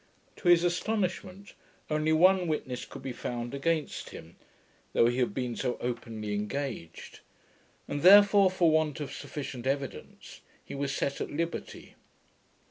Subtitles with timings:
[0.37, 1.53] To his astonishment,
[1.87, 4.35] only one witness could be found against him,
[4.93, 7.19] though he had been so openly engaged;
[7.87, 11.93] and therefore, for want of sufficient evidence, he was set at liberty.